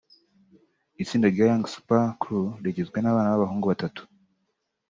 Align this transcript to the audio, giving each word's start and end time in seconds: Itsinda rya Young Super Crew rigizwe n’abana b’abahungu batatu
Itsinda 1.01 1.27
rya 1.33 1.45
Young 1.49 1.65
Super 1.73 2.03
Crew 2.21 2.47
rigizwe 2.63 2.97
n’abana 3.01 3.31
b’abahungu 3.31 3.65
batatu 3.71 4.01